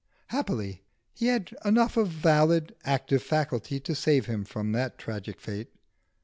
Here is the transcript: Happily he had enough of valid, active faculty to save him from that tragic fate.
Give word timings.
Happily 0.29 0.81
he 1.13 1.27
had 1.27 1.55
enough 1.63 1.95
of 1.95 2.07
valid, 2.07 2.75
active 2.83 3.21
faculty 3.21 3.79
to 3.81 3.93
save 3.93 4.25
him 4.25 4.43
from 4.45 4.71
that 4.71 4.97
tragic 4.97 5.39
fate. 5.39 5.69